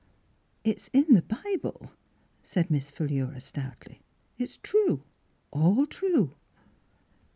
""It's 0.71 0.89
in 0.93 1.13
the 1.13 1.21
Bible," 1.21 1.91
said 2.41 2.71
Miss 2.71 2.89
Philura 2.89 3.39
stoutly." 3.39 4.01
It's 4.39 4.57
true— 4.63 5.03
all 5.53 5.85
true." 5.85 6.33